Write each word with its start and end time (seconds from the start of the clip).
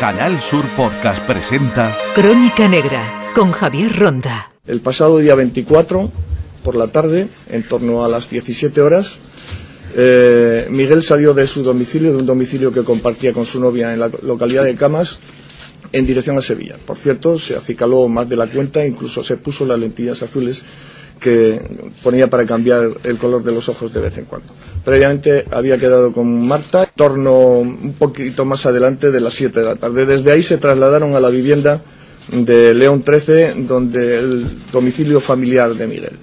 Canal 0.00 0.40
Sur 0.40 0.64
Podcast 0.78 1.26
presenta 1.26 1.94
Crónica 2.14 2.66
Negra 2.66 3.32
con 3.34 3.52
Javier 3.52 3.94
Ronda. 3.94 4.50
El 4.66 4.80
pasado 4.80 5.18
día 5.18 5.34
24, 5.34 6.10
por 6.64 6.74
la 6.74 6.86
tarde, 6.86 7.28
en 7.50 7.68
torno 7.68 8.02
a 8.02 8.08
las 8.08 8.30
17 8.30 8.80
horas, 8.80 9.18
eh, 9.94 10.68
Miguel 10.70 11.02
salió 11.02 11.34
de 11.34 11.46
su 11.46 11.62
domicilio, 11.62 12.12
de 12.12 12.16
un 12.16 12.24
domicilio 12.24 12.72
que 12.72 12.82
compartía 12.82 13.34
con 13.34 13.44
su 13.44 13.60
novia 13.60 13.92
en 13.92 14.00
la 14.00 14.08
localidad 14.22 14.64
de 14.64 14.74
Camas, 14.74 15.18
en 15.92 16.06
dirección 16.06 16.38
a 16.38 16.40
Sevilla. 16.40 16.76
Por 16.86 16.96
cierto, 16.96 17.38
se 17.38 17.54
acicaló 17.54 18.08
más 18.08 18.26
de 18.26 18.36
la 18.36 18.50
cuenta, 18.50 18.82
incluso 18.86 19.22
se 19.22 19.36
puso 19.36 19.66
las 19.66 19.78
lentillas 19.78 20.22
azules 20.22 20.62
que 21.20 21.60
ponía 22.02 22.28
para 22.28 22.46
cambiar 22.46 22.88
el 23.04 23.18
color 23.18 23.44
de 23.44 23.52
los 23.52 23.68
ojos 23.68 23.92
de 23.92 24.00
vez 24.00 24.16
en 24.18 24.24
cuando. 24.24 24.48
Previamente 24.84 25.44
había 25.50 25.76
quedado 25.76 26.12
con 26.12 26.46
Marta, 26.46 26.90
torno 26.96 27.58
un 27.58 27.94
poquito 27.98 28.44
más 28.44 28.64
adelante 28.66 29.10
de 29.10 29.20
las 29.20 29.34
7 29.34 29.60
de 29.60 29.66
la 29.66 29.76
tarde. 29.76 30.06
Desde 30.06 30.32
ahí 30.32 30.42
se 30.42 30.58
trasladaron 30.58 31.14
a 31.14 31.20
la 31.20 31.28
vivienda 31.28 31.82
de 32.32 32.74
León 32.74 33.02
13, 33.02 33.54
donde 33.58 34.18
el 34.18 34.70
domicilio 34.72 35.20
familiar 35.20 35.74
de 35.74 35.86
Miguel. 35.86 36.16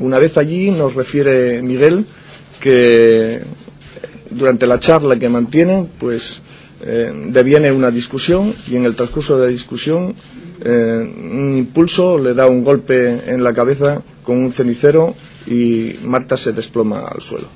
Una 0.00 0.18
vez 0.18 0.36
allí 0.36 0.70
nos 0.70 0.94
refiere 0.94 1.62
Miguel 1.62 2.04
que 2.60 3.40
durante 4.30 4.66
la 4.66 4.80
charla 4.80 5.16
que 5.16 5.28
mantienen, 5.28 5.90
pues 5.98 6.42
eh, 6.82 7.12
deviene 7.28 7.70
una 7.70 7.90
discusión 7.90 8.54
y 8.66 8.76
en 8.76 8.84
el 8.84 8.96
transcurso 8.96 9.38
de 9.38 9.46
la 9.46 9.50
discusión 9.50 10.14
eh, 10.60 11.14
un 11.16 11.56
impulso 11.56 12.18
le 12.18 12.34
da 12.34 12.46
un 12.46 12.62
golpe 12.62 13.30
en 13.30 13.42
la 13.42 13.52
cabeza 13.52 14.02
con 14.22 14.38
un 14.38 14.52
cenicero 14.52 15.14
y 15.46 15.96
Marta 16.02 16.36
se 16.36 16.52
desploma 16.52 17.06
al 17.06 17.20
suelo. 17.20 17.48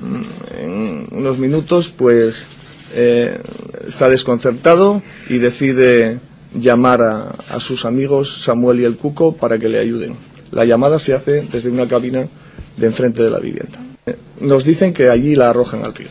Mm, 0.00 0.62
en 0.62 1.06
unos 1.12 1.38
minutos, 1.38 1.94
pues 1.96 2.34
eh, 2.92 3.38
está 3.86 4.08
desconcertado 4.08 5.02
y 5.28 5.38
decide 5.38 6.18
llamar 6.54 7.02
a, 7.02 7.30
a, 7.48 7.60
sus 7.60 7.84
amigos 7.84 8.42
Samuel 8.44 8.80
y 8.80 8.84
el 8.84 8.96
Cuco 8.96 9.36
para 9.36 9.58
que 9.58 9.68
le 9.68 9.78
ayuden. 9.78 10.16
La 10.50 10.64
llamada 10.64 10.98
se 10.98 11.14
hace 11.14 11.46
desde 11.50 11.70
una 11.70 11.86
cabina 11.86 12.26
de 12.76 12.86
enfrente 12.86 13.22
de 13.22 13.30
la 13.30 13.38
vivienda. 13.38 13.78
Eh, 14.06 14.16
nos 14.40 14.64
dicen 14.64 14.92
que 14.92 15.08
allí 15.08 15.34
la 15.34 15.50
arrojan 15.50 15.84
al 15.84 15.94
río. 15.94 16.08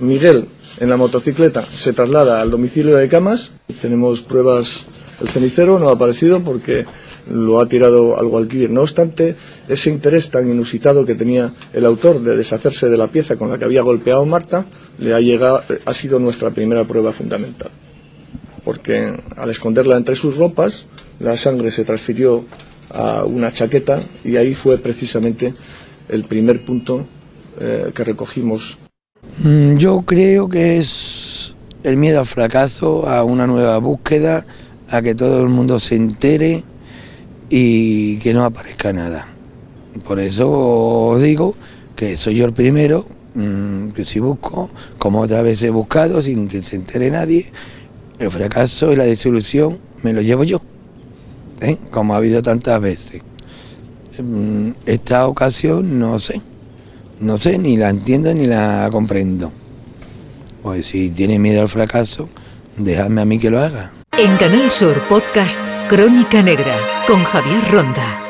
Miguel, 0.00 0.46
en 0.78 0.88
la 0.88 0.96
motocicleta, 0.96 1.66
se 1.76 1.92
traslada 1.92 2.40
al 2.40 2.50
domicilio 2.50 2.96
de 2.96 3.08
Camas. 3.08 3.50
Tenemos 3.80 4.20
pruebas. 4.22 4.86
El 5.22 5.28
cenicero 5.28 5.78
no 5.78 5.88
ha 5.88 5.92
aparecido 5.92 6.42
porque 6.42 6.84
lo 7.30 7.60
ha 7.60 7.68
tirado 7.68 8.18
al 8.18 8.26
Guadalquivir. 8.26 8.70
No 8.70 8.82
obstante, 8.82 9.36
ese 9.68 9.90
interés 9.90 10.28
tan 10.30 10.50
inusitado 10.50 11.06
que 11.06 11.14
tenía 11.14 11.52
el 11.72 11.86
autor 11.86 12.20
de 12.20 12.36
deshacerse 12.36 12.88
de 12.88 12.96
la 12.96 13.06
pieza 13.06 13.36
con 13.36 13.48
la 13.48 13.56
que 13.56 13.64
había 13.64 13.82
golpeado 13.82 14.26
Marta, 14.26 14.66
le 14.98 15.14
ha, 15.14 15.20
llegado, 15.20 15.62
ha 15.84 15.94
sido 15.94 16.18
nuestra 16.18 16.50
primera 16.50 16.84
prueba 16.84 17.12
fundamental. 17.12 17.70
Porque 18.64 19.14
al 19.36 19.50
esconderla 19.50 19.96
entre 19.96 20.16
sus 20.16 20.36
ropas, 20.36 20.86
la 21.20 21.36
sangre 21.36 21.70
se 21.70 21.84
transfirió 21.84 22.44
a 22.90 23.24
una 23.24 23.52
chaqueta 23.52 24.02
y 24.24 24.36
ahí 24.36 24.54
fue 24.54 24.78
precisamente 24.78 25.54
el 26.08 26.24
primer 26.24 26.64
punto 26.64 27.06
eh, 27.60 27.92
que 27.94 28.02
recogimos. 28.04 28.76
Mm, 29.44 29.76
yo 29.76 30.02
creo 30.02 30.48
que 30.48 30.78
es 30.78 31.54
el 31.84 31.96
miedo 31.96 32.20
al 32.20 32.26
fracaso, 32.26 33.08
a 33.08 33.24
una 33.24 33.46
nueva 33.46 33.78
búsqueda, 33.78 34.44
a 34.92 35.00
que 35.00 35.14
todo 35.14 35.42
el 35.42 35.48
mundo 35.48 35.80
se 35.80 35.96
entere 35.96 36.62
y 37.48 38.18
que 38.18 38.34
no 38.34 38.44
aparezca 38.44 38.92
nada. 38.92 39.26
Por 40.04 40.20
eso 40.20 40.50
os 40.50 41.22
digo 41.22 41.54
que 41.96 42.14
soy 42.14 42.36
yo 42.36 42.44
el 42.44 42.52
primero, 42.52 43.06
mmm, 43.34 43.88
que 43.88 44.04
si 44.04 44.20
busco, 44.20 44.70
como 44.98 45.20
otra 45.20 45.40
vez 45.40 45.62
he 45.62 45.70
buscado, 45.70 46.20
sin 46.20 46.46
que 46.46 46.60
se 46.60 46.76
entere 46.76 47.10
nadie, 47.10 47.46
el 48.18 48.30
fracaso 48.30 48.92
y 48.92 48.96
la 48.96 49.04
disolución 49.04 49.78
me 50.02 50.12
lo 50.12 50.20
llevo 50.20 50.44
yo, 50.44 50.60
¿eh? 51.62 51.78
como 51.90 52.12
ha 52.12 52.18
habido 52.18 52.42
tantas 52.42 52.80
veces. 52.80 53.22
Esta 54.84 55.26
ocasión 55.26 55.98
no 55.98 56.18
sé, 56.18 56.42
no 57.18 57.38
sé, 57.38 57.58
ni 57.58 57.78
la 57.78 57.88
entiendo 57.88 58.34
ni 58.34 58.46
la 58.46 58.88
comprendo. 58.92 59.50
Pues 60.62 60.86
si 60.86 61.08
tiene 61.08 61.38
miedo 61.38 61.62
al 61.62 61.70
fracaso, 61.70 62.28
dejadme 62.76 63.22
a 63.22 63.24
mí 63.24 63.38
que 63.38 63.50
lo 63.50 63.58
haga. 63.58 63.90
En 64.18 64.36
Canal 64.36 64.70
Sur 64.70 64.94
Podcast 65.08 65.58
Crónica 65.88 66.42
Negra 66.42 66.76
con 67.06 67.24
Javier 67.24 67.72
Ronda. 67.72 68.20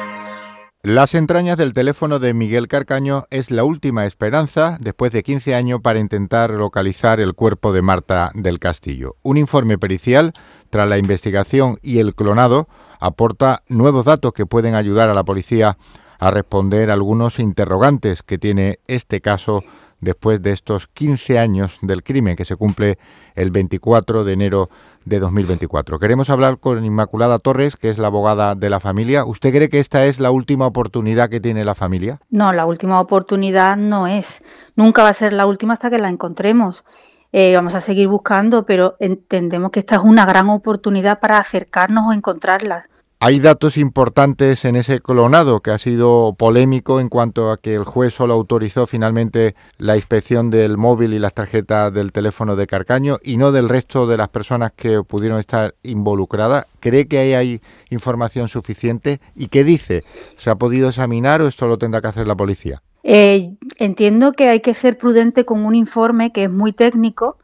Las 0.85 1.17
entrañas 1.17 1.57
del 1.57 1.75
teléfono 1.75 2.21
de 2.21 2.35
Miguel 2.35 2.69
Carcaño 2.69 3.25
es 3.31 3.51
la 3.51 3.65
última 3.65 4.07
esperanza 4.07 4.79
después 4.81 5.11
de 5.11 5.25
15 5.25 5.57
años 5.57 5.81
para 5.81 5.99
intentar 5.99 6.51
localizar 6.53 7.19
el 7.19 7.35
cuerpo 7.35 7.73
de 7.73 7.83
Marta 7.83 8.31
del 8.35 8.61
Castillo. 8.61 9.17
Un 9.23 9.39
informe 9.39 9.77
pericial, 9.77 10.35
tras 10.71 10.89
la 10.89 10.99
investigación 10.99 11.79
y 11.83 11.99
el 11.99 12.15
clonado, 12.15 12.69
aporta 13.01 13.65
nuevos 13.69 14.05
datos 14.05 14.33
que 14.33 14.47
pueden 14.47 14.77
ayudar 14.77 15.09
a 15.09 15.15
la 15.15 15.25
policía 15.25 15.79
a 16.21 16.31
responder 16.31 16.93
algunos 16.93 17.41
interrogantes 17.41 18.23
que 18.23 18.39
tiene 18.39 18.79
este 18.87 19.21
caso 19.21 19.65
después 20.03 20.43
de 20.43 20.53
estos 20.53 20.89
15 20.89 21.39
años 21.39 21.79
del 21.81 22.03
crimen 22.03 22.37
que 22.37 22.45
se 22.45 22.57
cumple 22.57 22.99
el 23.35 23.51
24 23.51 24.25
de 24.25 24.33
enero 24.35 24.69
de 25.05 25.21
2024. 25.21 25.99
Queremos 25.99 26.31
hablar 26.31 26.59
con 26.59 26.85
Inmaculada 26.85 27.39
Torres, 27.39 27.77
que 27.77 27.89
es 27.91 27.99
la 27.99 28.09
abogada 28.09 28.55
de 28.55 28.71
la 28.71 28.81
familia. 28.81 29.25
¿Usted 29.25 29.53
cree 29.53 29.69
que 29.69 29.81
esta 29.81 30.05
es 30.05 30.21
la 30.21 30.31
última 30.31 30.67
oportunidad 30.67 31.29
que 31.29 31.41
tiene 31.41 31.65
la 31.65 31.75
familia? 31.75 32.21
No, 32.31 32.53
la 32.53 32.67
última 32.67 33.01
oportunidad 33.01 33.77
no 33.77 34.07
es. 34.07 34.43
Nunca 34.77 35.03
va 35.03 35.11
a 35.11 35.15
ser 35.15 35.33
la 35.33 35.47
última 35.47 35.75
hasta 35.75 35.91
que 35.91 35.99
la 35.99 36.09
encontremos. 36.09 36.85
Eh, 37.33 37.55
vamos 37.55 37.75
a 37.75 37.81
seguir 37.81 38.09
buscando, 38.09 38.67
pero 38.67 38.97
entendemos 39.01 39.71
que 39.71 39.81
esta 39.81 39.97
es 39.97 40.03
una 40.03 40.27
gran 40.27 40.51
oportunidad 40.51 41.19
para 41.21 41.39
acercarnos 41.39 42.07
o 42.09 42.13
encontrarla. 42.13 42.89
Hay 43.25 43.39
datos 43.39 43.77
importantes 43.77 44.65
en 44.65 44.75
ese 44.75 45.01
clonado 45.01 45.61
que 45.61 45.71
ha 45.71 45.79
sido 45.79 46.35
polémico 46.37 46.99
en 46.99 47.09
cuanto 47.09 47.53
a 47.53 47.57
que 47.57 47.77
el 47.77 47.85
juez 47.85 48.13
solo 48.13 48.35
autorizó 48.35 48.89
finalmente 48.89 49.55
la 49.79 49.95
inspección 49.95 50.51
del 50.51 50.77
móvil 50.77 51.15
y 51.15 51.21
las 51.21 51.33
tarjetas 51.33 51.95
del 51.95 52.11
teléfono 52.11 52.57
de 52.57 52.67
Carcaño 52.67 53.19
y 53.23 53.37
no 53.37 53.53
del 53.53 53.69
resto 53.69 54.09
de 54.09 54.17
las 54.17 54.29
personas 54.29 54.73
que 54.73 55.05
pudieron 55.05 55.39
estar 55.39 55.77
involucradas. 55.85 56.67
¿Cree 56.81 57.07
que 57.07 57.19
ahí 57.19 57.33
hay 57.33 57.61
información 57.91 58.49
suficiente? 58.49 59.21
¿Y 59.37 59.47
qué 59.47 59.63
dice? 59.63 60.03
¿Se 60.35 60.51
ha 60.51 60.57
podido 60.57 60.89
examinar 60.89 61.43
o 61.43 61.47
esto 61.47 61.69
lo 61.69 61.79
tendrá 61.79 62.01
que 62.01 62.09
hacer 62.09 62.27
la 62.27 62.35
policía? 62.35 62.83
Eh, 63.05 63.55
entiendo 63.79 64.33
que 64.33 64.49
hay 64.49 64.59
que 64.59 64.75
ser 64.75 64.99
prudente 64.99 65.45
con 65.45 65.65
un 65.65 65.77
informe 65.77 66.33
que 66.33 66.43
es 66.43 66.51
muy 66.51 66.73
técnico 66.73 67.39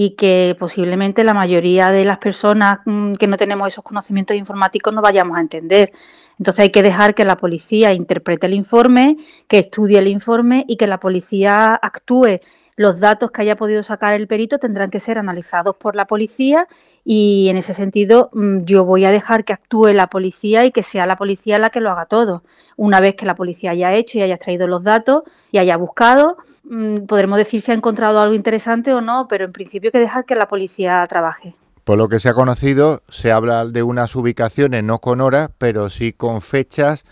y 0.00 0.10
que 0.10 0.54
posiblemente 0.60 1.24
la 1.24 1.34
mayoría 1.34 1.90
de 1.90 2.04
las 2.04 2.18
personas 2.18 2.78
mm, 2.84 3.14
que 3.14 3.26
no 3.26 3.36
tenemos 3.36 3.66
esos 3.66 3.82
conocimientos 3.82 4.36
informáticos 4.36 4.94
no 4.94 5.02
vayamos 5.02 5.36
a 5.36 5.40
entender. 5.40 5.90
Entonces 6.38 6.60
hay 6.60 6.70
que 6.70 6.84
dejar 6.84 7.16
que 7.16 7.24
la 7.24 7.36
policía 7.36 7.92
interprete 7.92 8.46
el 8.46 8.54
informe, 8.54 9.16
que 9.48 9.58
estudie 9.58 9.98
el 9.98 10.06
informe 10.06 10.64
y 10.68 10.76
que 10.76 10.86
la 10.86 11.00
policía 11.00 11.74
actúe 11.74 12.38
los 12.78 13.00
datos 13.00 13.32
que 13.32 13.42
haya 13.42 13.56
podido 13.56 13.82
sacar 13.82 14.14
el 14.14 14.28
perito 14.28 14.58
tendrán 14.58 14.88
que 14.90 15.00
ser 15.00 15.18
analizados 15.18 15.74
por 15.74 15.96
la 15.96 16.06
policía 16.06 16.68
y 17.04 17.48
en 17.48 17.56
ese 17.56 17.74
sentido 17.74 18.30
mm, 18.32 18.58
yo 18.58 18.84
voy 18.84 19.04
a 19.04 19.10
dejar 19.10 19.44
que 19.44 19.52
actúe 19.52 19.88
la 19.88 20.06
policía 20.06 20.64
y 20.64 20.70
que 20.70 20.84
sea 20.84 21.04
la 21.04 21.16
policía 21.16 21.58
la 21.58 21.70
que 21.70 21.80
lo 21.80 21.90
haga 21.90 22.06
todo. 22.06 22.44
Una 22.76 23.00
vez 23.00 23.16
que 23.16 23.26
la 23.26 23.34
policía 23.34 23.72
haya 23.72 23.92
hecho 23.94 24.18
y 24.18 24.22
haya 24.22 24.36
extraído 24.36 24.68
los 24.68 24.84
datos 24.84 25.24
y 25.50 25.58
haya 25.58 25.76
buscado, 25.76 26.36
mm, 26.64 27.06
podremos 27.06 27.38
decir 27.38 27.60
si 27.60 27.72
ha 27.72 27.74
encontrado 27.74 28.20
algo 28.20 28.36
interesante 28.36 28.92
o 28.92 29.00
no, 29.00 29.26
pero 29.26 29.44
en 29.44 29.52
principio 29.52 29.88
hay 29.88 29.92
que 29.92 29.98
dejar 29.98 30.24
que 30.24 30.36
la 30.36 30.46
policía 30.46 31.04
trabaje. 31.08 31.56
Por 31.82 31.98
lo 31.98 32.08
que 32.08 32.20
se 32.20 32.28
ha 32.28 32.34
conocido, 32.34 33.02
se 33.08 33.32
habla 33.32 33.66
de 33.66 33.82
unas 33.82 34.14
ubicaciones 34.14 34.84
no 34.84 35.00
con 35.00 35.20
horas, 35.20 35.50
pero 35.58 35.90
sí 35.90 36.12
con 36.12 36.42
fechas 36.42 37.04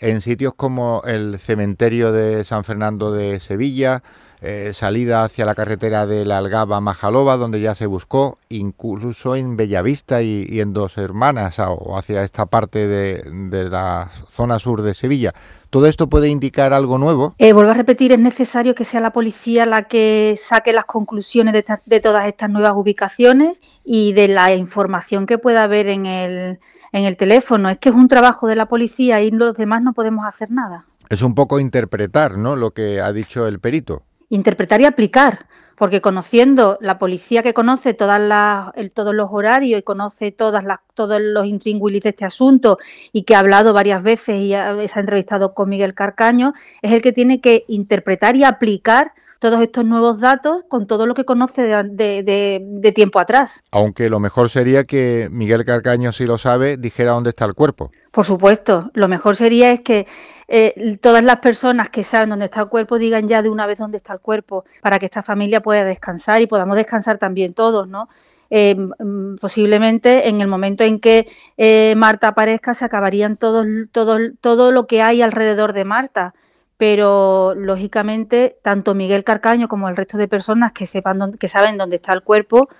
en 0.00 0.20
sitios 0.20 0.54
como 0.54 1.02
el 1.04 1.38
cementerio 1.38 2.12
de 2.12 2.44
San 2.44 2.64
Fernando 2.64 3.12
de 3.12 3.40
Sevilla, 3.40 4.02
eh, 4.42 4.70
salida 4.72 5.22
hacia 5.22 5.44
la 5.44 5.54
carretera 5.54 6.06
de 6.06 6.24
la 6.24 6.38
Algaba 6.38 6.80
Majaloba, 6.80 7.36
donde 7.36 7.60
ya 7.60 7.74
se 7.74 7.84
buscó, 7.84 8.38
incluso 8.48 9.36
en 9.36 9.58
Bellavista 9.58 10.22
y, 10.22 10.60
en 10.60 10.72
Dos 10.72 10.96
Hermanas, 10.96 11.58
o 11.58 11.98
hacia 11.98 12.22
esta 12.22 12.46
parte 12.46 12.86
de, 12.86 13.22
de, 13.50 13.68
la 13.68 14.10
zona 14.30 14.58
sur 14.58 14.80
de 14.80 14.94
Sevilla. 14.94 15.34
¿Todo 15.68 15.86
esto 15.86 16.08
puede 16.08 16.28
indicar 16.28 16.72
algo 16.72 16.96
nuevo? 16.96 17.34
Eh, 17.36 17.52
vuelvo 17.52 17.72
a 17.72 17.74
repetir, 17.74 18.12
es 18.12 18.18
necesario 18.18 18.74
que 18.74 18.84
sea 18.84 19.00
la 19.00 19.12
policía 19.12 19.66
la 19.66 19.82
que 19.82 20.36
saque 20.42 20.72
las 20.72 20.86
conclusiones 20.86 21.52
de, 21.52 21.64
de 21.84 22.00
todas 22.00 22.26
estas 22.26 22.48
nuevas 22.48 22.72
ubicaciones 22.74 23.60
y 23.84 24.14
de 24.14 24.28
la 24.28 24.54
información 24.54 25.26
que 25.26 25.36
pueda 25.36 25.64
haber 25.64 25.86
en 25.88 26.06
el, 26.06 26.60
en 26.92 27.04
el 27.04 27.16
teléfono. 27.16 27.68
Es 27.68 27.78
que 27.78 27.88
es 27.88 27.94
un 27.94 28.08
trabajo 28.08 28.46
de 28.46 28.56
la 28.56 28.66
policía 28.66 29.20
y 29.22 29.30
los 29.30 29.54
demás 29.54 29.82
no 29.82 29.92
podemos 29.92 30.24
hacer 30.26 30.50
nada. 30.50 30.86
Es 31.08 31.22
un 31.22 31.34
poco 31.34 31.58
interpretar, 31.60 32.38
¿no? 32.38 32.56
Lo 32.56 32.70
que 32.72 33.00
ha 33.00 33.12
dicho 33.12 33.46
el 33.46 33.60
perito 33.60 34.02
interpretar 34.30 34.80
y 34.80 34.86
aplicar, 34.86 35.46
porque 35.76 36.00
conociendo 36.00 36.78
la 36.80 36.98
policía 36.98 37.42
que 37.42 37.52
conoce 37.52 37.94
todas 37.94 38.20
las, 38.20 38.70
el, 38.76 38.90
todos 38.90 39.14
los 39.14 39.28
horarios 39.30 39.80
y 39.80 39.82
conoce 39.82 40.30
todas 40.30 40.64
las, 40.64 40.78
todos 40.94 41.20
los 41.20 41.46
intríngulis 41.46 42.02
de 42.02 42.10
este 42.10 42.24
asunto 42.24 42.78
y 43.12 43.24
que 43.24 43.34
ha 43.34 43.40
hablado 43.40 43.72
varias 43.72 44.02
veces 44.02 44.36
y 44.36 44.54
ha, 44.54 44.76
se 44.86 44.98
ha 44.98 45.00
entrevistado 45.00 45.52
con 45.52 45.68
Miguel 45.68 45.94
Carcaño, 45.94 46.54
es 46.80 46.92
el 46.92 47.02
que 47.02 47.12
tiene 47.12 47.40
que 47.40 47.64
interpretar 47.68 48.36
y 48.36 48.44
aplicar 48.44 49.12
todos 49.40 49.62
estos 49.62 49.86
nuevos 49.86 50.20
datos 50.20 50.64
con 50.68 50.86
todo 50.86 51.06
lo 51.06 51.14
que 51.14 51.24
conoce 51.24 51.62
de, 51.62 52.92
tiempo 52.94 53.18
atrás. 53.18 53.62
Aunque 53.70 54.10
lo 54.10 54.20
mejor 54.20 54.50
sería 54.50 54.84
que 54.84 55.28
Miguel 55.32 55.64
Carcaño, 55.64 56.12
si 56.12 56.26
lo 56.26 56.36
sabe, 56.36 56.76
dijera 56.76 57.12
dónde 57.12 57.30
está 57.30 57.46
el 57.46 57.54
cuerpo. 57.54 57.90
Por 58.12 58.26
supuesto, 58.26 58.90
lo 58.92 59.08
mejor 59.08 59.36
sería 59.36 59.72
es 59.72 59.80
que 59.80 60.06
eh, 60.46 60.98
todas 61.00 61.24
las 61.24 61.38
personas 61.38 61.88
que 61.88 62.04
saben 62.04 62.28
dónde 62.28 62.44
está 62.44 62.60
el 62.60 62.68
cuerpo 62.68 62.98
digan 62.98 63.28
ya 63.28 63.40
de 63.40 63.48
una 63.48 63.66
vez 63.66 63.78
dónde 63.78 63.96
está 63.96 64.12
el 64.12 64.20
cuerpo 64.20 64.64
para 64.82 64.98
que 64.98 65.06
esta 65.06 65.22
familia 65.22 65.62
pueda 65.62 65.84
descansar 65.84 66.42
y 66.42 66.46
podamos 66.46 66.76
descansar 66.76 67.16
también 67.16 67.54
todos, 67.54 67.88
¿no? 67.88 68.10
Eh, 68.50 68.76
posiblemente 69.40 70.28
en 70.28 70.40
el 70.42 70.48
momento 70.48 70.84
en 70.84 71.00
que 71.00 71.28
eh, 71.56 71.94
Marta 71.96 72.28
aparezca 72.28 72.74
se 72.74 72.84
acabarían 72.84 73.36
todo, 73.36 73.64
todo, 73.92 74.18
todo 74.40 74.70
lo 74.70 74.86
que 74.86 75.00
hay 75.00 75.22
alrededor 75.22 75.72
de 75.72 75.84
Marta 75.84 76.34
pero 76.80 77.54
lógicamente 77.54 78.56
tanto 78.62 78.94
Miguel 78.94 79.22
Carcaño 79.22 79.68
como 79.68 79.90
el 79.90 79.96
resto 79.96 80.16
de 80.16 80.28
personas 80.28 80.72
que 80.72 80.86
sepan 80.86 81.34
que 81.34 81.46
saben 81.46 81.76
dónde 81.76 81.96
está 81.96 82.14
el 82.14 82.22
cuerpo 82.22 82.70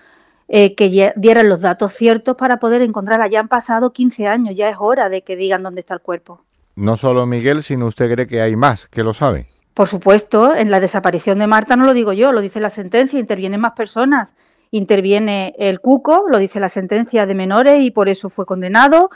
que 0.49 1.13
dieran 1.17 1.51
los 1.51 1.61
datos 1.61 1.93
ciertos 1.93 2.35
para 2.35 2.59
poder 2.59 2.81
encontrarla. 2.81 3.29
Ya 3.29 3.41
han 3.41 3.49
pasado 3.49 3.93
15 3.93 4.27
años, 4.27 4.55
ya 4.57 4.71
es 4.71 4.77
hora 4.81 5.11
de 5.11 5.23
que 5.23 5.37
digan 5.37 5.63
dónde 5.63 5.81
está 5.81 5.93
el 5.93 6.01
cuerpo. 6.01 6.43
No 6.77 6.97
solo 6.97 7.27
Miguel, 7.27 7.63
sino 7.63 7.87
usted 7.87 8.11
cree 8.11 8.27
que 8.27 8.41
hay 8.41 8.57
más 8.57 8.89
que 8.89 9.05
lo 9.05 9.13
sabe. 9.13 9.49
Por 9.75 9.87
supuesto, 9.87 10.57
en 10.57 10.71
la 10.71 10.81
desaparición 10.81 11.39
de 11.39 11.47
Marta 11.47 11.77
no 11.77 11.85
lo 11.85 11.93
digo 11.93 12.15
yo, 12.15 12.33
lo 12.33 12.41
dice 12.41 12.59
la 12.59 12.71
sentencia, 12.71 13.21
intervienen 13.21 13.61
más 13.61 13.73
personas. 13.73 14.35
Interviene 14.71 15.55
el 15.59 15.81
Cuco, 15.81 16.25
lo 16.31 16.39
dice 16.39 16.59
la 16.59 16.71
sentencia 16.71 17.27
de 17.27 17.35
menores 17.35 17.83
y 17.83 17.91
por 17.91 18.09
eso 18.09 18.31
fue 18.31 18.47
condenado. 18.47 19.11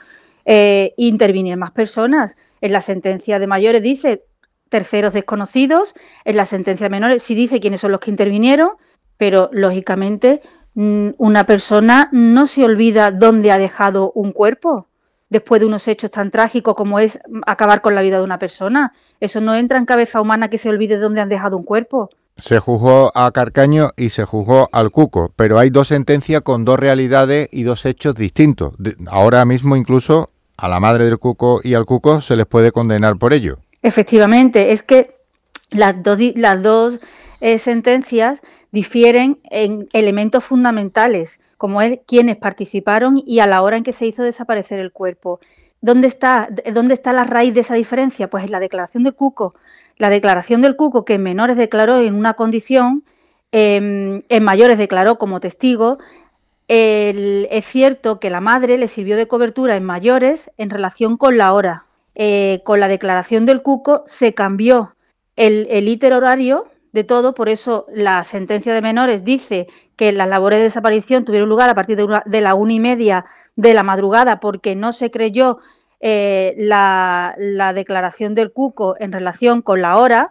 Eh, 0.44 0.92
intervienen 0.98 1.58
más 1.58 1.70
personas. 1.70 2.36
En 2.60 2.72
la 2.72 2.82
sentencia 2.82 3.38
de 3.38 3.46
mayores 3.46 3.82
dice 3.82 4.24
terceros 4.74 5.12
desconocidos, 5.12 5.94
en 6.24 6.36
la 6.36 6.46
sentencia 6.46 6.86
de 6.86 6.90
menores 6.90 7.22
sí 7.22 7.36
dice 7.36 7.60
quiénes 7.60 7.80
son 7.80 7.92
los 7.92 8.00
que 8.00 8.10
intervinieron, 8.10 8.70
pero 9.16 9.48
lógicamente 9.52 10.42
mm, 10.74 11.10
una 11.16 11.46
persona 11.46 12.08
no 12.10 12.44
se 12.46 12.64
olvida 12.64 13.12
dónde 13.12 13.52
ha 13.52 13.58
dejado 13.58 14.10
un 14.16 14.32
cuerpo 14.32 14.88
después 15.28 15.60
de 15.60 15.68
unos 15.68 15.86
hechos 15.86 16.10
tan 16.10 16.32
trágicos 16.32 16.74
como 16.74 16.98
es 16.98 17.20
acabar 17.46 17.82
con 17.82 17.94
la 17.94 18.02
vida 18.02 18.18
de 18.18 18.24
una 18.24 18.40
persona. 18.40 18.92
Eso 19.20 19.40
no 19.40 19.54
entra 19.54 19.78
en 19.78 19.86
cabeza 19.86 20.20
humana 20.20 20.50
que 20.50 20.58
se 20.58 20.70
olvide 20.70 20.96
de 20.96 21.02
dónde 21.02 21.20
han 21.20 21.28
dejado 21.28 21.56
un 21.56 21.62
cuerpo. 21.62 22.10
Se 22.36 22.58
juzgó 22.58 23.12
a 23.14 23.30
Carcaño 23.30 23.90
y 23.96 24.10
se 24.10 24.24
juzgó 24.24 24.68
al 24.72 24.90
Cuco, 24.90 25.32
pero 25.36 25.60
hay 25.60 25.70
dos 25.70 25.86
sentencias 25.86 26.40
con 26.40 26.64
dos 26.64 26.80
realidades 26.80 27.48
y 27.52 27.62
dos 27.62 27.86
hechos 27.86 28.16
distintos. 28.16 28.74
ahora 29.06 29.44
mismo 29.44 29.76
incluso 29.76 30.30
a 30.56 30.66
la 30.66 30.80
madre 30.80 31.04
del 31.04 31.20
Cuco 31.20 31.60
y 31.62 31.74
al 31.74 31.86
Cuco 31.86 32.22
se 32.22 32.34
les 32.34 32.46
puede 32.46 32.72
condenar 32.72 33.18
por 33.18 33.32
ello. 33.32 33.58
Efectivamente, 33.84 34.72
es 34.72 34.82
que 34.82 35.14
las 35.70 36.02
dos, 36.02 36.98
eh, 37.40 37.58
sentencias 37.58 38.40
difieren 38.72 39.40
en 39.50 39.88
elementos 39.92 40.42
fundamentales 40.42 41.38
como 41.58 41.82
es 41.82 42.00
quienes 42.06 42.36
participaron 42.36 43.22
y 43.26 43.40
a 43.40 43.46
la 43.46 43.60
hora 43.60 43.76
en 43.76 43.84
que 43.84 43.92
se 43.92 44.06
hizo 44.06 44.22
desaparecer 44.22 44.78
el 44.78 44.90
cuerpo. 44.90 45.38
¿Dónde 45.82 46.06
está, 46.06 46.48
¿Dónde 46.72 46.94
está 46.94 47.12
la 47.12 47.24
raíz 47.24 47.52
de 47.52 47.60
esa 47.60 47.74
diferencia? 47.74 48.30
Pues 48.30 48.44
en 48.44 48.52
la 48.52 48.58
declaración 48.58 49.02
del 49.02 49.14
Cuco. 49.14 49.54
La 49.98 50.08
declaración 50.08 50.62
del 50.62 50.76
Cuco, 50.76 51.04
que 51.04 51.14
en 51.14 51.22
menores 51.22 51.58
declaró 51.58 52.00
en 52.00 52.14
una 52.14 52.32
condición, 52.32 53.04
em, 53.52 54.22
en 54.30 54.44
mayores 54.44 54.78
declaró 54.78 55.18
como 55.18 55.40
testigo, 55.40 55.98
es 56.68 57.66
cierto 57.66 58.18
que 58.18 58.30
la 58.30 58.40
madre 58.40 58.78
le 58.78 58.88
sirvió 58.88 59.18
de 59.18 59.28
cobertura 59.28 59.76
en 59.76 59.84
mayores 59.84 60.50
en 60.56 60.70
relación 60.70 61.18
con 61.18 61.36
la 61.36 61.52
hora. 61.52 61.84
Eh, 62.14 62.60
con 62.64 62.80
la 62.80 62.88
declaración 62.88 63.44
del 63.46 63.62
Cuco 63.62 64.04
se 64.06 64.34
cambió 64.34 64.94
el, 65.36 65.66
el 65.70 65.88
íter 65.88 66.12
horario 66.12 66.66
de 66.94 67.02
todo, 67.02 67.34
por 67.34 67.48
eso 67.48 67.86
la 67.92 68.22
sentencia 68.22 68.72
de 68.72 68.80
menores 68.80 69.24
dice 69.24 69.66
que 69.96 70.12
las 70.12 70.28
labores 70.28 70.60
de 70.60 70.64
desaparición 70.64 71.24
tuvieron 71.24 71.48
lugar 71.48 71.68
a 71.68 71.74
partir 71.74 71.96
de, 71.96 72.40
la 72.40 72.54
una 72.54 72.72
y 72.72 72.78
media 72.78 73.26
de 73.56 73.74
la 73.74 73.82
madrugada 73.82 74.38
porque 74.38 74.76
no 74.76 74.92
se 74.92 75.10
creyó 75.10 75.58
eh, 75.98 76.54
la, 76.56 77.34
declaración 77.74 78.36
del 78.36 78.52
Cuco 78.52 78.94
en 79.00 79.10
relación 79.10 79.60
con 79.60 79.82
la 79.82 79.96
hora, 79.96 80.30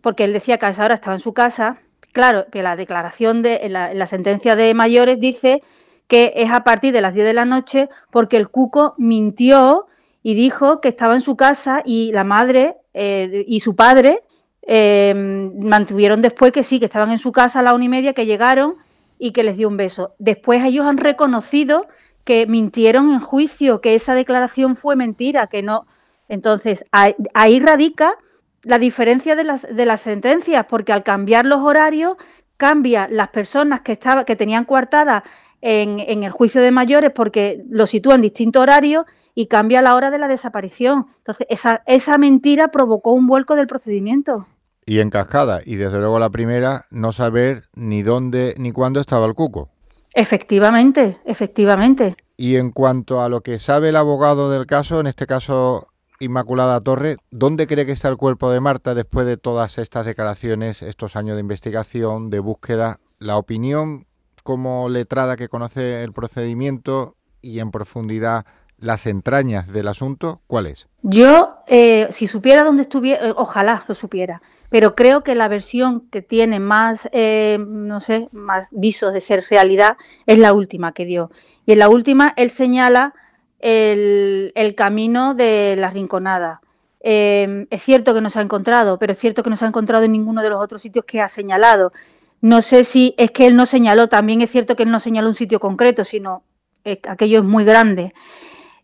porque 0.00 0.24
él 0.24 0.32
decía 0.32 0.56
que 0.56 0.64
a 0.64 0.70
esa 0.70 0.86
hora 0.86 0.94
estaba 0.94 1.16
en 1.16 1.20
su 1.20 1.34
casa. 1.34 1.78
Claro, 2.12 2.46
que 2.50 2.62
la 2.62 2.76
declaración 2.76 3.42
de 3.42 3.68
la, 3.68 4.06
sentencia 4.06 4.56
de 4.56 4.72
mayores 4.72 5.20
dice 5.20 5.62
que 6.08 6.32
es 6.34 6.50
a 6.50 6.64
partir 6.64 6.94
de 6.94 7.02
las 7.02 7.12
10 7.12 7.26
de 7.26 7.34
la 7.34 7.44
noche 7.44 7.90
porque 8.10 8.38
el 8.38 8.48
Cuco 8.48 8.94
mintió 8.96 9.86
y 10.22 10.34
dijo 10.34 10.80
que 10.80 10.88
estaba 10.88 11.14
en 11.14 11.20
su 11.20 11.36
casa 11.36 11.82
y 11.84 12.12
la 12.12 12.24
madre 12.24 12.76
eh, 12.94 13.44
y 13.46 13.60
su 13.60 13.74
padre 13.74 14.20
eh, 14.62 15.14
mantuvieron 15.14 16.20
después 16.22 16.52
que 16.52 16.62
sí, 16.62 16.78
que 16.78 16.84
estaban 16.84 17.10
en 17.10 17.18
su 17.18 17.32
casa 17.32 17.60
a 17.60 17.62
la 17.62 17.74
una 17.74 17.84
y 17.84 17.88
media, 17.88 18.12
que 18.12 18.26
llegaron 18.26 18.74
y 19.18 19.32
que 19.32 19.42
les 19.42 19.56
dio 19.56 19.68
un 19.68 19.76
beso. 19.76 20.14
Después 20.18 20.62
ellos 20.64 20.86
han 20.86 20.98
reconocido 20.98 21.88
que 22.24 22.46
mintieron 22.46 23.12
en 23.12 23.20
juicio, 23.20 23.80
que 23.80 23.94
esa 23.94 24.14
declaración 24.14 24.76
fue 24.76 24.96
mentira, 24.96 25.46
que 25.46 25.62
no. 25.62 25.86
Entonces, 26.28 26.84
ahí, 26.92 27.60
radica 27.60 28.14
la 28.62 28.78
diferencia 28.78 29.34
de 29.34 29.44
las, 29.44 29.62
de 29.62 29.86
las 29.86 30.02
sentencias, 30.02 30.66
porque 30.68 30.92
al 30.92 31.02
cambiar 31.02 31.46
los 31.46 31.60
horarios, 31.60 32.16
cambia 32.56 33.08
las 33.10 33.28
personas 33.28 33.80
que, 33.80 33.92
estaba, 33.92 34.24
que 34.24 34.36
tenían 34.36 34.66
coartada 34.66 35.24
en, 35.62 35.98
en, 35.98 36.22
el 36.24 36.30
juicio 36.30 36.60
de 36.60 36.70
mayores 36.70 37.10
porque 37.10 37.64
lo 37.68 37.86
sitúan 37.86 38.16
en 38.16 38.22
distintos 38.22 38.62
horarios 38.62 39.06
y 39.34 39.46
cambia 39.46 39.82
la 39.82 39.94
hora 39.94 40.10
de 40.10 40.18
la 40.18 40.28
desaparición. 40.28 41.06
Entonces, 41.18 41.46
esa, 41.50 41.82
esa 41.86 42.18
mentira 42.18 42.68
provocó 42.68 43.12
un 43.12 43.26
vuelco 43.26 43.56
del 43.56 43.66
procedimiento. 43.66 44.46
Y 44.86 45.00
en 45.00 45.10
cascada, 45.10 45.60
y 45.64 45.76
desde 45.76 45.98
luego 45.98 46.18
la 46.18 46.30
primera, 46.30 46.84
no 46.90 47.12
saber 47.12 47.64
ni 47.74 48.02
dónde 48.02 48.54
ni 48.58 48.72
cuándo 48.72 49.00
estaba 49.00 49.26
el 49.26 49.34
cuco. 49.34 49.68
Efectivamente, 50.14 51.18
efectivamente. 51.24 52.16
Y 52.36 52.56
en 52.56 52.70
cuanto 52.70 53.20
a 53.20 53.28
lo 53.28 53.42
que 53.42 53.58
sabe 53.58 53.90
el 53.90 53.96
abogado 53.96 54.50
del 54.50 54.66
caso, 54.66 54.98
en 55.00 55.06
este 55.06 55.26
caso 55.26 55.86
Inmaculada 56.22 56.80
Torre, 56.80 57.16
¿dónde 57.30 57.66
cree 57.66 57.86
que 57.86 57.92
está 57.92 58.08
el 58.08 58.16
cuerpo 58.16 58.50
de 58.50 58.60
Marta 58.60 58.94
después 58.94 59.26
de 59.26 59.36
todas 59.36 59.78
estas 59.78 60.04
declaraciones, 60.04 60.82
estos 60.82 61.16
años 61.16 61.36
de 61.36 61.40
investigación, 61.40 62.28
de 62.28 62.40
búsqueda? 62.40 63.00
La 63.18 63.38
opinión 63.38 64.06
como 64.42 64.88
letrada 64.88 65.36
que 65.36 65.48
conoce 65.48 66.02
el 66.02 66.12
procedimiento 66.12 67.16
y 67.40 67.60
en 67.60 67.70
profundidad 67.70 68.44
las 68.80 69.06
entrañas 69.06 69.68
del 69.68 69.88
asunto, 69.88 70.40
¿cuál 70.46 70.66
es? 70.66 70.88
Yo, 71.02 71.56
eh, 71.66 72.08
si 72.10 72.26
supiera 72.26 72.64
dónde 72.64 72.82
estuviera, 72.82 73.28
eh, 73.28 73.34
ojalá 73.36 73.84
lo 73.86 73.94
supiera, 73.94 74.42
pero 74.70 74.94
creo 74.94 75.22
que 75.22 75.34
la 75.34 75.48
versión 75.48 76.08
que 76.10 76.22
tiene 76.22 76.60
más, 76.60 77.08
eh, 77.12 77.58
no 77.60 78.00
sé, 78.00 78.28
más 78.32 78.68
visos 78.72 79.12
de 79.12 79.20
ser 79.20 79.44
realidad 79.50 79.96
es 80.26 80.38
la 80.38 80.52
última 80.52 80.92
que 80.92 81.04
dio. 81.04 81.30
Y 81.66 81.72
en 81.72 81.78
la 81.78 81.88
última 81.88 82.32
él 82.36 82.50
señala 82.50 83.14
el, 83.58 84.74
camino 84.76 85.34
de 85.34 85.76
la 85.78 85.90
rinconada. 85.90 86.62
es 87.02 87.82
cierto 87.82 88.14
que 88.14 88.20
no 88.20 88.30
se 88.30 88.38
ha 88.38 88.42
encontrado, 88.42 88.98
pero 88.98 89.12
es 89.12 89.18
cierto 89.18 89.42
que 89.42 89.50
no 89.50 89.56
se 89.56 89.64
ha 89.64 89.68
encontrado 89.68 90.04
en 90.04 90.12
ninguno 90.12 90.42
de 90.42 90.50
los 90.50 90.62
otros 90.62 90.82
sitios 90.82 91.04
que 91.04 91.20
ha 91.20 91.28
señalado. 91.28 91.92
No 92.40 92.62
sé 92.62 92.84
si 92.84 93.14
es 93.18 93.30
que 93.30 93.46
él 93.46 93.56
no 93.56 93.66
señaló, 93.66 94.08
también 94.08 94.40
es 94.40 94.50
cierto 94.50 94.76
que 94.76 94.84
él 94.84 94.90
no 94.90 95.00
señaló 95.00 95.28
un 95.28 95.34
sitio 95.34 95.60
concreto, 95.60 96.04
sino 96.04 96.42
aquello 96.84 97.38
es 97.38 97.44
muy 97.44 97.64
grande. 97.64 98.14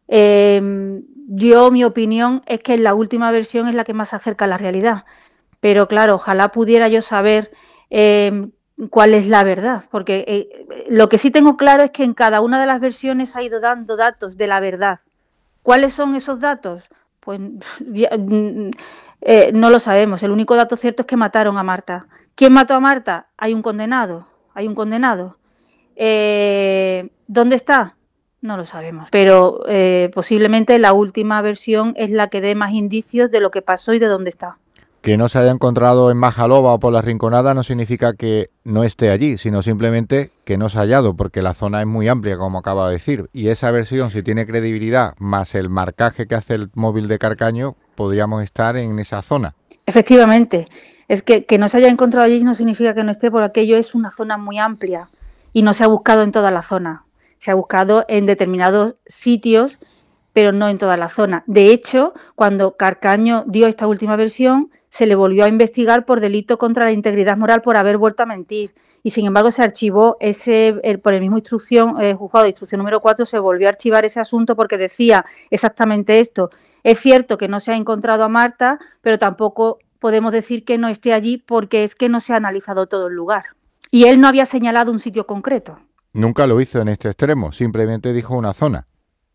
Eh, 0.08 1.02
yo, 1.28 1.70
mi 1.70 1.84
opinión 1.84 2.42
es 2.46 2.60
que 2.60 2.78
la 2.78 2.94
última 2.94 3.30
versión 3.30 3.68
es 3.68 3.74
la 3.74 3.84
que 3.84 3.94
más 3.94 4.10
se 4.10 4.16
acerca 4.16 4.44
a 4.44 4.48
la 4.48 4.58
realidad. 4.58 5.04
Pero 5.60 5.88
claro, 5.88 6.16
ojalá 6.16 6.50
pudiera 6.52 6.88
yo 6.88 7.02
saber 7.02 7.50
eh, 7.90 8.48
cuál 8.90 9.14
es 9.14 9.26
la 9.26 9.42
verdad, 9.42 9.84
porque 9.90 10.24
eh, 10.28 10.86
lo 10.88 11.08
que 11.08 11.18
sí 11.18 11.30
tengo 11.30 11.56
claro 11.56 11.82
es 11.82 11.90
que 11.90 12.04
en 12.04 12.14
cada 12.14 12.40
una 12.40 12.60
de 12.60 12.66
las 12.66 12.80
versiones 12.80 13.34
ha 13.34 13.42
ido 13.42 13.60
dando 13.60 13.96
datos 13.96 14.36
de 14.36 14.46
la 14.46 14.60
verdad. 14.60 15.00
¿Cuáles 15.62 15.94
son 15.94 16.14
esos 16.14 16.40
datos? 16.40 16.84
Pues 17.20 17.40
mm, 17.80 18.70
no 19.54 19.70
lo 19.70 19.80
sabemos. 19.80 20.22
El 20.22 20.30
único 20.30 20.54
dato 20.54 20.76
cierto 20.76 21.02
es 21.02 21.06
que 21.06 21.16
mataron 21.16 21.58
a 21.58 21.62
Marta. 21.64 22.06
¿Quién 22.36 22.52
mató 22.52 22.74
a 22.74 22.80
Marta? 22.80 23.28
Hay 23.36 23.54
un 23.54 23.62
condenado. 23.62 24.28
Hay 24.54 24.68
un 24.68 24.74
condenado. 24.74 25.38
¿Dónde 25.96 27.56
está? 27.56 27.95
No 28.46 28.56
lo 28.56 28.64
sabemos, 28.64 29.08
pero 29.10 29.62
eh, 29.66 30.08
posiblemente 30.14 30.78
la 30.78 30.92
última 30.92 31.42
versión 31.42 31.94
es 31.96 32.10
la 32.10 32.28
que 32.28 32.40
dé 32.40 32.54
más 32.54 32.70
indicios 32.70 33.28
de 33.32 33.40
lo 33.40 33.50
que 33.50 33.60
pasó 33.60 33.92
y 33.92 33.98
de 33.98 34.06
dónde 34.06 34.30
está. 34.30 34.58
Que 35.00 35.16
no 35.16 35.28
se 35.28 35.40
haya 35.40 35.50
encontrado 35.50 36.12
en 36.12 36.16
Majaloba 36.16 36.72
o 36.72 36.78
por 36.78 36.92
la 36.92 37.02
Rinconada 37.02 37.54
no 37.54 37.64
significa 37.64 38.12
que 38.14 38.50
no 38.62 38.84
esté 38.84 39.10
allí, 39.10 39.36
sino 39.36 39.64
simplemente 39.64 40.30
que 40.44 40.58
no 40.58 40.68
se 40.68 40.78
ha 40.78 40.82
hallado, 40.82 41.16
porque 41.16 41.42
la 41.42 41.54
zona 41.54 41.80
es 41.80 41.88
muy 41.88 42.06
amplia, 42.06 42.38
como 42.38 42.58
acaba 42.58 42.86
de 42.86 42.94
decir. 42.94 43.28
Y 43.32 43.48
esa 43.48 43.72
versión, 43.72 44.12
si 44.12 44.22
tiene 44.22 44.46
credibilidad, 44.46 45.14
más 45.18 45.56
el 45.56 45.68
marcaje 45.68 46.28
que 46.28 46.36
hace 46.36 46.54
el 46.54 46.70
móvil 46.74 47.08
de 47.08 47.18
Carcaño, 47.18 47.74
podríamos 47.96 48.44
estar 48.44 48.76
en 48.76 48.96
esa 49.00 49.22
zona. 49.22 49.56
Efectivamente, 49.86 50.68
es 51.08 51.24
que, 51.24 51.46
que 51.46 51.58
no 51.58 51.68
se 51.68 51.78
haya 51.78 51.88
encontrado 51.88 52.26
allí 52.26 52.44
no 52.44 52.54
significa 52.54 52.94
que 52.94 53.02
no 53.02 53.10
esté, 53.10 53.28
porque 53.28 53.46
aquello 53.46 53.76
es 53.76 53.96
una 53.96 54.12
zona 54.12 54.36
muy 54.36 54.60
amplia 54.60 55.08
y 55.52 55.62
no 55.62 55.74
se 55.74 55.82
ha 55.82 55.88
buscado 55.88 56.22
en 56.22 56.30
toda 56.30 56.52
la 56.52 56.62
zona 56.62 57.05
se 57.38 57.50
ha 57.50 57.54
buscado 57.54 58.04
en 58.08 58.26
determinados 58.26 58.96
sitios, 59.06 59.78
pero 60.32 60.52
no 60.52 60.68
en 60.68 60.78
toda 60.78 60.96
la 60.96 61.08
zona. 61.08 61.44
De 61.46 61.70
hecho, 61.70 62.12
cuando 62.34 62.76
Carcaño 62.76 63.44
dio 63.46 63.66
esta 63.66 63.86
última 63.86 64.16
versión, 64.16 64.70
se 64.88 65.06
le 65.06 65.14
volvió 65.14 65.44
a 65.44 65.48
investigar 65.48 66.04
por 66.04 66.20
delito 66.20 66.58
contra 66.58 66.84
la 66.84 66.92
integridad 66.92 67.36
moral 67.36 67.62
por 67.62 67.76
haber 67.76 67.98
vuelto 67.98 68.22
a 68.22 68.26
mentir. 68.26 68.74
Y 69.02 69.10
sin 69.10 69.26
embargo 69.26 69.50
se 69.50 69.62
archivó 69.62 70.16
ese, 70.20 70.74
por 71.02 71.14
el 71.14 71.20
mismo 71.20 71.38
instrucción, 71.38 72.00
el 72.02 72.16
juzgado 72.16 72.44
de 72.44 72.50
instrucción 72.50 72.78
número 72.78 73.00
4, 73.00 73.24
se 73.24 73.38
volvió 73.38 73.68
a 73.68 73.70
archivar 73.70 74.04
ese 74.04 74.20
asunto 74.20 74.56
porque 74.56 74.78
decía 74.78 75.24
exactamente 75.50 76.20
esto. 76.20 76.50
Es 76.82 77.00
cierto 77.00 77.38
que 77.38 77.48
no 77.48 77.60
se 77.60 77.72
ha 77.72 77.76
encontrado 77.76 78.24
a 78.24 78.28
Marta, 78.28 78.78
pero 79.02 79.18
tampoco 79.18 79.78
podemos 79.98 80.32
decir 80.32 80.64
que 80.64 80.76
no 80.78 80.88
esté 80.88 81.12
allí 81.12 81.38
porque 81.38 81.84
es 81.84 81.94
que 81.94 82.08
no 82.08 82.20
se 82.20 82.32
ha 82.32 82.36
analizado 82.36 82.86
todo 82.86 83.06
el 83.08 83.14
lugar. 83.14 83.44
Y 83.90 84.04
él 84.04 84.20
no 84.20 84.28
había 84.28 84.46
señalado 84.46 84.92
un 84.92 84.98
sitio 84.98 85.26
concreto. 85.26 85.78
Nunca 86.16 86.46
lo 86.46 86.58
hizo 86.62 86.80
en 86.80 86.88
este 86.88 87.08
extremo, 87.08 87.52
simplemente 87.52 88.14
dijo 88.14 88.34
una 88.34 88.54
zona. 88.54 88.86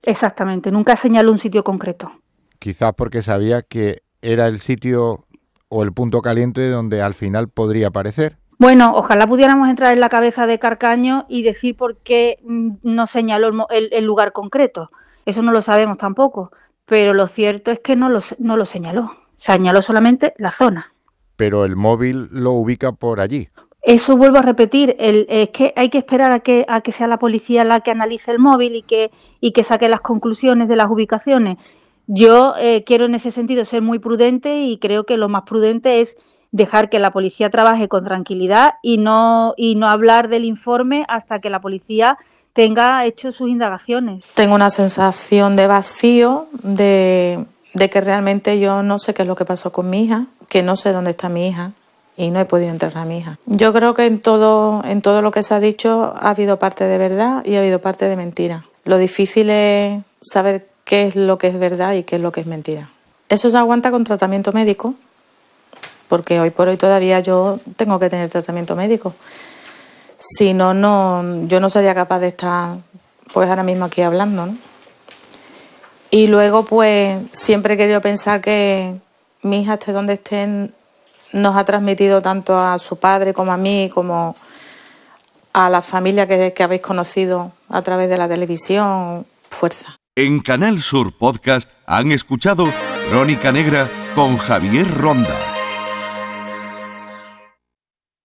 Exactamente, 0.02 0.72
nunca 0.72 0.98
señaló 0.98 1.32
un 1.32 1.38
sitio 1.38 1.64
concreto. 1.64 2.12
Quizás 2.58 2.96
porque 2.96 3.22
sabía 3.22 3.62
que 3.62 4.02
era 4.24 4.48
el 4.48 4.60
sitio 4.60 5.28
o 5.70 5.84
el 5.84 5.94
punto 5.94 6.24
caliente 6.24 6.68
donde 6.70 7.04
al 7.04 7.14
final 7.14 7.50
podría 7.50 7.90
aparecer. 7.90 8.40
Bueno, 8.58 8.94
ojalá 8.96 9.28
pudiéramos 9.28 9.70
entrar 9.70 9.94
en 9.94 10.00
la 10.00 10.10
cabeza 10.10 10.48
de 10.48 10.58
Carcaño 10.58 11.28
y 11.30 11.44
decir 11.44 11.78
por 11.78 11.98
qué 11.98 12.40
mm, 12.44 12.78
no 12.82 13.06
señaló 13.06 13.68
el, 13.70 14.04
lugar 14.04 14.34
concreto. 14.34 14.90
Eso 15.28 15.44
no 15.44 15.52
lo 15.52 15.62
sabemos 15.62 16.00
tampoco, 16.00 16.52
pero 16.86 17.14
lo 17.14 17.28
cierto 17.28 17.70
es 17.70 17.80
que 17.80 17.96
no 17.96 18.10
lo, 18.10 18.22
no 18.40 18.58
lo 18.58 18.66
señaló. 18.66 19.12
Señaló 19.36 19.84
solamente 19.84 20.34
la 20.40 20.50
zona. 20.50 20.96
Pero 21.36 21.64
el 21.64 21.76
móvil 21.76 22.28
lo 22.32 22.54
ubica 22.54 22.92
por 22.92 23.20
allí. 23.20 23.50
Eso 23.82 24.16
vuelvo 24.16 24.38
a 24.38 24.44
repetir, 24.44 24.96
es 25.00 25.50
que 25.50 25.74
hay 25.76 25.90
que 25.90 25.98
esperar 25.98 26.32
a 26.32 26.40
que, 26.40 26.66
a 26.68 26.82
que 26.82 26.92
sea 26.92 27.08
la 27.08 27.18
policía 27.18 27.64
la 27.64 27.80
que 27.80 27.90
analice 27.90 28.30
el 28.32 28.38
móvil 28.38 28.76
y 28.76 28.84
que, 28.84 29.10
y 29.40 29.52
que 29.52 29.64
saque 29.64 29.90
las 29.90 30.02
conclusiones 30.02 30.68
de 30.68 30.76
las 30.76 30.90
ubicaciones. 30.90 31.58
Yo 32.06 32.54
eh, 32.60 32.84
quiero 32.86 33.06
en 33.06 33.16
ese 33.16 33.32
sentido 33.32 33.66
ser 33.66 33.82
muy 33.82 33.98
prudente 33.98 34.64
y 34.64 34.78
creo 34.78 35.06
que 35.06 35.18
lo 35.18 35.30
más 35.30 35.44
prudente 35.44 36.02
es 36.02 36.16
dejar 36.52 36.90
que 36.90 37.00
la 37.00 37.12
policía 37.12 37.50
trabaje 37.50 37.88
con 37.88 38.04
tranquilidad 38.04 38.74
y 38.84 38.98
no, 38.98 39.54
y 39.58 39.76
no 39.76 39.88
hablar 39.88 40.28
del 40.28 40.46
informe 40.46 41.06
hasta 41.08 41.40
que 41.40 41.50
la 41.50 41.62
policía 41.62 42.18
tenga 42.54 43.06
hecho 43.06 43.32
sus 43.32 43.50
indagaciones. 43.50 44.24
Tengo 44.36 44.56
una 44.56 44.70
sensación 44.70 45.56
de 45.56 45.68
vacío, 45.68 46.48
de, 46.62 47.46
de 47.74 47.90
que 47.90 48.02
realmente 48.02 48.60
yo 48.60 48.84
no 48.84 49.00
sé 49.00 49.14
qué 49.14 49.22
es 49.22 49.28
lo 49.28 49.36
que 49.36 49.46
pasó 49.46 49.72
con 49.72 49.90
mi 49.90 50.04
hija, 50.04 50.26
que 50.50 50.62
no 50.62 50.76
sé 50.76 50.92
dónde 50.92 51.12
está 51.12 51.30
mi 51.30 51.48
hija, 51.48 51.72
y 52.18 52.32
no 52.32 52.40
he 52.40 52.46
podido 52.46 52.70
enterrar 52.70 53.04
a 53.04 53.06
mi 53.06 53.20
hija. 53.20 53.38
Yo 53.46 53.74
creo 53.74 53.94
que 53.94 54.06
en 54.06 54.20
todo, 54.20 54.84
en 54.86 55.02
todo 55.02 55.22
lo 55.22 55.32
que 55.32 55.44
se 55.44 55.54
ha 55.54 55.60
dicho 55.60 56.14
ha 56.16 56.32
habido 56.32 56.58
parte 56.58 56.86
de 56.86 56.98
verdad 56.98 57.44
y 57.46 57.56
ha 57.56 57.60
habido 57.60 57.80
parte 57.80 58.06
de 58.06 58.16
mentira. 58.16 58.66
Lo 58.84 58.98
difícil 58.98 59.50
es 59.50 60.02
saber 60.22 60.68
qué 60.84 61.08
es 61.08 61.16
lo 61.16 61.38
que 61.38 61.48
es 61.48 61.58
verdad 61.58 61.94
y 61.94 62.04
qué 62.04 62.18
es 62.18 62.22
lo 62.22 62.32
que 62.32 62.42
es 62.42 62.48
mentira. 62.48 62.90
Eso 63.30 63.50
se 63.50 63.58
aguanta 63.58 63.92
con 63.92 64.04
tratamiento 64.04 64.52
médico, 64.52 64.96
porque 66.10 66.40
hoy 66.40 66.50
por 66.50 66.68
hoy 66.68 66.78
todavía 66.78 67.22
yo 67.22 67.60
tengo 67.78 67.98
que 68.00 68.10
tener 68.10 68.28
tratamiento 68.30 68.76
médico. 68.76 69.14
Si 70.20 70.54
no, 70.54 70.74
no 70.74 71.48
yo 71.48 71.60
no 71.60 71.70
sería 71.70 71.96
capaz 71.96 72.20
de 72.20 72.28
estar 72.28 72.76
pues 73.34 73.50
ahora 73.50 73.64
mismo 73.64 73.86
aquí 73.86 74.02
hablando. 74.02 74.48
¿no? 74.48 74.58
Y 76.10 76.28
luego 76.28 76.66
pues 76.66 77.20
siempre 77.32 77.76
he 77.76 77.78
querido 77.78 78.02
pensar 78.02 78.42
que 78.42 78.96
mi 79.44 79.62
hija 79.62 79.76
esté 79.76 79.94
donde 79.94 80.14
esté 80.14 80.70
nos 81.34 81.56
ha 81.56 81.66
transmitido 81.66 82.22
tanto 82.22 82.58
a 82.60 82.78
su 82.80 82.98
padre 82.98 83.34
como 83.34 83.52
a 83.52 83.58
mí, 83.58 83.90
como 83.94 84.36
a 85.54 85.70
la 85.70 85.82
familia 85.82 86.28
que, 86.28 86.64
habéis 86.64 86.82
conocido 86.82 87.52
a 87.70 87.82
través 87.82 88.10
de 88.10 88.18
la 88.18 88.28
televisión, 88.28 89.26
fuerza. 89.50 89.98
En 90.16 90.40
Canal 90.42 90.80
Sur 90.80 91.14
Podcast 91.14 91.70
han 91.86 92.12
escuchado 92.12 92.66
Crónica 93.10 93.52
Negra 93.52 93.88
con 94.16 94.38
Javier 94.38 94.88
Ronda. 94.98 95.51